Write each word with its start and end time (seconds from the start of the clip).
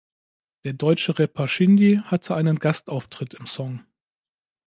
Der 0.63 0.73
deutsche 0.73 1.19
Rapper 1.19 1.47
Shindy 1.47 2.01
hatte 2.03 2.33
einen 2.33 2.57
Gastauftritt 2.57 3.35
im 3.35 3.45
Song. 3.45 3.81